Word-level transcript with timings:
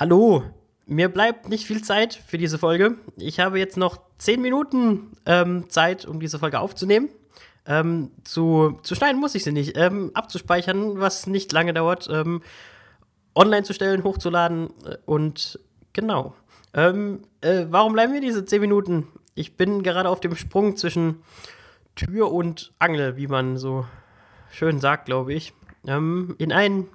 Hallo, 0.00 0.42
mir 0.86 1.10
bleibt 1.10 1.50
nicht 1.50 1.66
viel 1.66 1.84
Zeit 1.84 2.14
für 2.14 2.38
diese 2.38 2.58
Folge. 2.58 2.96
Ich 3.18 3.38
habe 3.38 3.58
jetzt 3.58 3.76
noch 3.76 4.00
10 4.16 4.40
Minuten 4.40 5.12
ähm, 5.26 5.68
Zeit, 5.68 6.06
um 6.06 6.20
diese 6.20 6.38
Folge 6.38 6.58
aufzunehmen. 6.58 7.10
Ähm, 7.66 8.10
zu, 8.24 8.78
zu 8.82 8.94
schneiden 8.94 9.20
muss 9.20 9.34
ich 9.34 9.44
sie 9.44 9.52
nicht. 9.52 9.76
Ähm, 9.76 10.10
abzuspeichern, 10.14 10.98
was 10.98 11.26
nicht 11.26 11.52
lange 11.52 11.74
dauert. 11.74 12.08
Ähm, 12.10 12.40
online 13.34 13.62
zu 13.62 13.74
stellen, 13.74 14.02
hochzuladen 14.02 14.70
äh, 14.86 14.96
und 15.04 15.60
genau. 15.92 16.34
Ähm, 16.72 17.20
äh, 17.42 17.66
warum 17.68 17.92
bleiben 17.92 18.14
mir 18.14 18.22
diese 18.22 18.46
10 18.46 18.62
Minuten? 18.62 19.06
Ich 19.34 19.58
bin 19.58 19.82
gerade 19.82 20.08
auf 20.08 20.20
dem 20.20 20.34
Sprung 20.34 20.78
zwischen 20.78 21.16
Tür 21.94 22.32
und 22.32 22.72
Angel, 22.78 23.18
wie 23.18 23.26
man 23.26 23.58
so 23.58 23.84
schön 24.50 24.80
sagt, 24.80 25.04
glaube 25.04 25.34
ich. 25.34 25.52
Ähm, 25.86 26.36
in 26.38 26.52
ein 26.52 26.86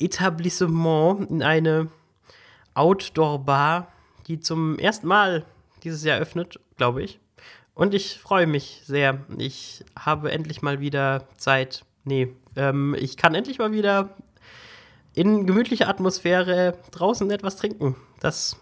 Etablissement, 0.00 1.30
in 1.30 1.42
eine 1.42 1.90
Outdoor-Bar, 2.74 3.88
die 4.26 4.40
zum 4.40 4.78
ersten 4.78 5.06
Mal 5.06 5.44
dieses 5.82 6.04
Jahr 6.04 6.18
öffnet, 6.18 6.60
glaube 6.76 7.02
ich. 7.02 7.18
Und 7.74 7.94
ich 7.94 8.18
freue 8.18 8.46
mich 8.46 8.82
sehr. 8.84 9.24
Ich 9.38 9.84
habe 9.98 10.30
endlich 10.30 10.62
mal 10.62 10.80
wieder 10.80 11.26
Zeit. 11.36 11.84
Nee, 12.04 12.34
ähm, 12.56 12.94
ich 12.98 13.16
kann 13.16 13.34
endlich 13.34 13.58
mal 13.58 13.72
wieder 13.72 14.10
in 15.14 15.46
gemütlicher 15.46 15.88
Atmosphäre 15.88 16.78
draußen 16.90 17.30
etwas 17.30 17.56
trinken. 17.56 17.96
Das 18.20 18.56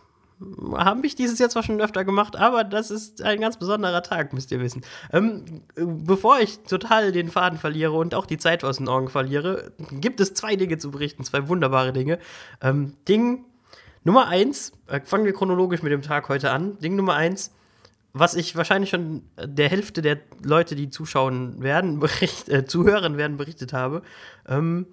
habe 0.74 1.06
ich 1.06 1.14
dieses 1.14 1.38
Jahr 1.38 1.50
zwar 1.50 1.62
schon 1.62 1.80
öfter 1.80 2.04
gemacht, 2.04 2.34
aber 2.34 2.64
das 2.64 2.90
ist 2.90 3.22
ein 3.22 3.40
ganz 3.40 3.58
besonderer 3.58 4.02
Tag, 4.02 4.32
müsst 4.32 4.50
ihr 4.50 4.60
wissen. 4.60 4.82
Ähm, 5.12 5.44
bevor 5.74 6.40
ich 6.40 6.60
total 6.60 7.12
den 7.12 7.28
Faden 7.28 7.58
verliere 7.58 7.92
und 7.92 8.14
auch 8.14 8.26
die 8.26 8.38
Zeit 8.38 8.64
aus 8.64 8.78
den 8.78 8.88
Augen 8.88 9.08
verliere, 9.08 9.72
gibt 9.92 10.18
es 10.20 10.32
zwei 10.32 10.56
Dinge 10.56 10.78
zu 10.78 10.90
berichten, 10.90 11.24
zwei 11.24 11.48
wunderbare 11.48 11.92
Dinge. 11.92 12.18
Ähm, 12.62 12.94
Ding 13.06 13.44
Nummer 14.04 14.28
eins, 14.28 14.72
äh, 14.86 15.00
fangen 15.00 15.24
wir 15.24 15.32
chronologisch 15.32 15.82
mit 15.82 15.92
dem 15.92 16.02
Tag 16.02 16.28
heute 16.28 16.50
an. 16.50 16.78
Ding 16.78 16.96
Nummer 16.96 17.14
eins, 17.14 17.52
was 18.12 18.34
ich 18.34 18.56
wahrscheinlich 18.56 18.90
schon 18.90 19.22
der 19.38 19.68
Hälfte 19.68 20.02
der 20.02 20.18
Leute, 20.42 20.74
die 20.74 20.88
zuschauen 20.88 21.62
werden, 21.62 21.98
bericht, 22.00 22.48
äh, 22.48 22.64
zuhören 22.64 23.16
werden, 23.16 23.36
berichtet 23.36 23.72
habe. 23.72 24.02
Ähm, 24.48 24.86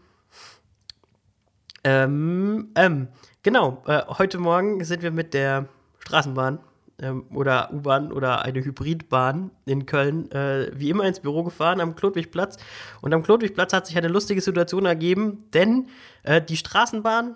ähm, 1.84 2.70
ähm, 2.76 3.08
genau, 3.44 3.82
äh, 3.88 4.02
heute 4.08 4.40
Morgen 4.40 4.84
sind 4.84 5.04
wir 5.04 5.12
mit 5.12 5.34
der 5.34 5.70
Straßenbahn 6.00 6.60
ähm, 7.00 7.26
oder 7.34 7.72
U-Bahn 7.72 8.12
oder 8.12 8.42
eine 8.42 8.64
Hybridbahn 8.64 9.52
in 9.66 9.86
Köln 9.86 10.30
äh, 10.32 10.72
wie 10.74 10.90
immer 10.90 11.06
ins 11.06 11.22
Büro 11.22 11.44
gefahren 11.44 11.80
am 11.80 11.96
Klodwigplatz. 11.96 12.58
Und 13.02 13.14
am 13.14 13.24
Klodwigplatz 13.24 13.72
hat 13.72 13.88
sich 13.88 13.98
eine 13.98 14.10
lustige 14.10 14.42
Situation 14.42 14.86
ergeben, 14.86 15.46
denn 15.54 15.88
äh, 16.24 16.42
die 16.42 16.58
Straßenbahn 16.58 17.36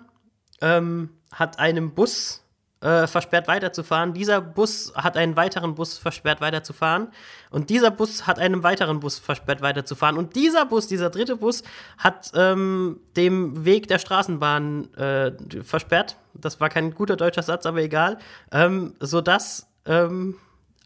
ähm, 0.62 1.10
hat 1.30 1.58
einem 1.58 1.92
Bus 1.94 2.42
äh, 2.82 3.06
versperrt 3.06 3.46
weiterzufahren. 3.46 4.12
Dieser 4.12 4.40
Bus 4.40 4.92
hat 4.96 5.16
einen 5.16 5.36
weiteren 5.36 5.74
Bus 5.74 5.98
versperrt 5.98 6.40
weiterzufahren. 6.40 7.08
Und 7.50 7.70
dieser 7.70 7.90
Bus 7.90 8.26
hat 8.26 8.38
einem 8.38 8.62
weiteren 8.62 9.00
Bus 9.00 9.18
versperrt 9.18 9.62
weiterzufahren. 9.62 10.16
Und 10.16 10.34
dieser 10.34 10.66
Bus, 10.66 10.88
dieser 10.88 11.10
dritte 11.10 11.36
Bus, 11.36 11.62
hat 11.98 12.32
ähm, 12.34 12.98
dem 13.16 13.64
Weg 13.64 13.86
der 13.86 13.98
Straßenbahn 13.98 14.92
äh, 14.94 15.32
versperrt. 15.62 16.16
Das 16.34 16.60
war 16.60 16.68
kein 16.70 16.92
guter 16.94 17.16
deutscher 17.16 17.42
Satz, 17.42 17.66
aber 17.66 17.82
egal. 17.82 18.18
Ähm, 18.50 18.94
sodass 18.98 19.68
ähm, 19.86 20.36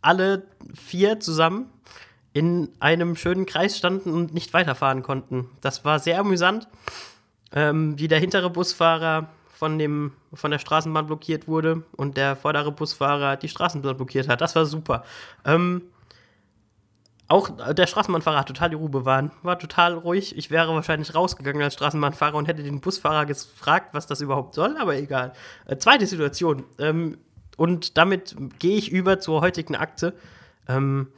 alle 0.02 0.42
vier 0.74 1.19
zusammen 1.20 1.70
in 2.34 2.69
einem 2.80 3.16
schönen 3.16 3.47
Kreis 3.47 3.78
standen 3.78 4.12
und 4.12 4.34
nicht 4.34 4.52
weiterfahren 4.52 5.02
konnten. 5.02 5.48
Das 5.62 5.86
war 5.86 5.98
sehr 5.98 6.20
amüsant, 6.20 6.69
ähm, 7.52 7.98
wie 7.98 8.08
der 8.08 8.20
hintere 8.20 8.50
Busfahrer 8.50 9.30
von, 9.57 9.79
dem, 9.79 10.12
von 10.35 10.51
der 10.51 10.59
Straßenbahn 10.59 11.07
blockiert 11.07 11.49
wurde 11.49 11.83
und 11.97 12.19
der 12.19 12.37
vordere 12.37 12.73
Busfahrer 12.73 13.37
die 13.37 13.49
Straßenbahn 13.49 13.97
blockiert 13.97 14.29
hat. 14.29 14.43
Das 14.43 14.55
war 14.55 14.67
super. 14.67 15.03
Ähm, 15.47 15.83
auch 17.27 17.49
der 17.73 17.87
Straßenbahnfahrer 17.87 18.41
hat 18.41 18.49
total 18.49 18.69
die 18.71 18.77
Ruhe 18.77 18.91
bewahrt, 18.91 19.33
war 19.43 19.59
total 19.59 19.95
ruhig. 19.95 20.37
Ich 20.37 20.50
wäre 20.50 20.75
wahrscheinlich 20.75 21.15
rausgegangen 21.15 21.62
als 21.62 21.72
Straßenbahnfahrer 21.75 22.37
und 22.37 22.47
hätte 22.49 22.62
den 22.62 22.83
Busfahrer 22.83 23.25
gefragt, 23.25 23.95
was 23.95 24.06
das 24.06 24.21
überhaupt 24.21 24.55
soll, 24.55 24.77
aber 24.77 24.95
egal. 24.95 25.33
Äh, 25.65 25.78
zweite 25.78 26.06
Situation. 26.06 26.65
Ähm, 26.78 27.16
und 27.56 27.97
damit 27.97 28.37
gehe 28.59 28.77
ich 28.77 28.93
über 28.93 29.21
zur 29.21 29.41
heutigen 29.41 29.75
Akte. 29.75 30.12
Ähm, 30.69 31.09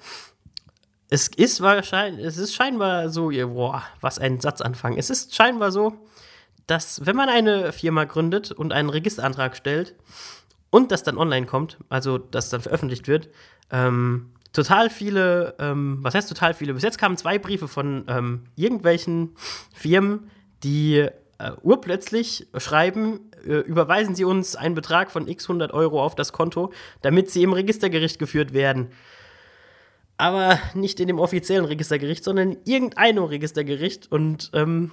es 1.10 1.26
ist 1.26 1.60
wahrscheinlich, 1.60 2.24
es 2.24 2.38
ist 2.38 2.54
scheinbar 2.54 3.08
so, 3.08 3.30
boah, 3.30 3.82
was 4.00 4.20
ein 4.20 4.40
Satzanfang. 4.40 4.96
Es 4.96 5.10
ist 5.10 5.34
scheinbar 5.34 5.72
so, 5.72 5.98
dass 6.68 7.04
wenn 7.04 7.16
man 7.16 7.28
eine 7.28 7.72
Firma 7.72 8.04
gründet 8.04 8.52
und 8.52 8.72
einen 8.72 8.90
Registerantrag 8.90 9.56
stellt 9.56 9.96
und 10.70 10.92
das 10.92 11.02
dann 11.02 11.18
online 11.18 11.46
kommt, 11.46 11.78
also 11.88 12.18
das 12.18 12.50
dann 12.50 12.60
veröffentlicht 12.60 13.08
wird, 13.08 13.30
ähm, 13.72 14.30
total 14.52 14.90
viele, 14.90 15.54
ähm, 15.58 15.98
was 16.02 16.14
heißt 16.14 16.28
total 16.28 16.54
viele? 16.54 16.74
Bis 16.74 16.82
jetzt 16.82 16.98
kamen 16.98 17.16
zwei 17.16 17.38
Briefe 17.38 17.68
von 17.68 18.04
ähm, 18.08 18.44
irgendwelchen 18.54 19.34
Firmen, 19.74 20.30
die 20.62 21.08
äh, 21.38 21.52
urplötzlich 21.62 22.46
schreiben, 22.58 23.30
äh, 23.46 23.60
überweisen 23.60 24.14
Sie 24.14 24.24
uns 24.24 24.54
einen 24.54 24.74
Betrag 24.74 25.10
von 25.10 25.26
x 25.26 25.44
100 25.46 25.72
Euro 25.72 26.04
auf 26.04 26.14
das 26.14 26.32
Konto, 26.32 26.72
damit 27.00 27.30
Sie 27.30 27.42
im 27.42 27.54
Registergericht 27.54 28.18
geführt 28.18 28.52
werden. 28.52 28.90
Aber 30.18 30.58
nicht 30.74 31.00
in 31.00 31.06
dem 31.06 31.18
offiziellen 31.18 31.64
Registergericht, 31.64 32.24
sondern 32.24 32.52
in 32.52 32.58
irgendeinem 32.64 33.24
Registergericht. 33.24 34.10
Und 34.10 34.50
ähm, 34.52 34.90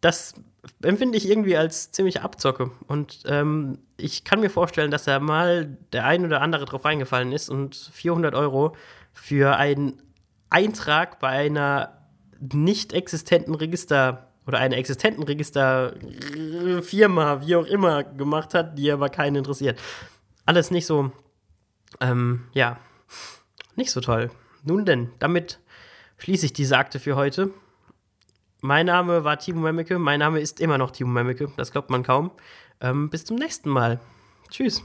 das 0.00 0.34
empfinde 0.82 1.16
ich 1.18 1.28
irgendwie 1.28 1.56
als 1.56 1.90
ziemlich 1.92 2.20
Abzocke. 2.20 2.70
Und 2.86 3.22
ähm, 3.26 3.78
ich 3.96 4.24
kann 4.24 4.40
mir 4.40 4.50
vorstellen, 4.50 4.90
dass 4.90 5.04
da 5.04 5.20
mal 5.20 5.76
der 5.92 6.06
ein 6.06 6.24
oder 6.24 6.40
andere 6.40 6.64
drauf 6.64 6.84
reingefallen 6.84 7.32
ist 7.32 7.48
und 7.48 7.90
400 7.92 8.34
Euro 8.34 8.74
für 9.12 9.56
einen 9.56 10.02
Eintrag 10.50 11.18
bei 11.18 11.28
einer 11.28 11.98
nicht 12.40 12.92
existenten 12.92 13.54
Register 13.54 14.28
oder 14.46 14.58
einer 14.58 14.76
existenten 14.76 15.22
Registerfirma, 15.22 17.46
wie 17.46 17.56
auch 17.56 17.66
immer, 17.66 18.04
gemacht 18.04 18.54
hat, 18.54 18.76
die 18.76 18.90
aber 18.90 19.08
keinen 19.08 19.36
interessiert. 19.36 19.78
Alles 20.44 20.72
nicht 20.72 20.86
so, 20.86 21.12
ähm, 22.00 22.46
ja, 22.52 22.80
nicht 23.76 23.92
so 23.92 24.00
toll. 24.00 24.30
Nun 24.64 24.84
denn, 24.84 25.10
damit 25.18 25.60
schließe 26.18 26.46
ich 26.46 26.52
diese 26.52 26.76
Akte 26.76 26.98
für 26.98 27.14
heute. 27.16 27.50
Mein 28.64 28.86
Name 28.86 29.24
war 29.24 29.40
Timo 29.40 29.60
Memmeke. 29.60 29.98
Mein 29.98 30.20
Name 30.20 30.38
ist 30.38 30.60
immer 30.60 30.78
noch 30.78 30.92
Timo 30.92 31.10
Memmeke. 31.10 31.50
Das 31.56 31.72
glaubt 31.72 31.90
man 31.90 32.04
kaum. 32.04 32.30
Ähm, 32.80 33.10
bis 33.10 33.24
zum 33.24 33.36
nächsten 33.36 33.68
Mal. 33.68 33.98
Tschüss. 34.50 34.84